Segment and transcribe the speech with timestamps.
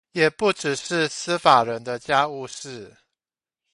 [0.13, 2.97] 也不只是司法人的家務事